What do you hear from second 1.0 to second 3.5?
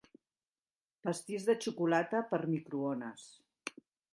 Pastís de xocolata per a microones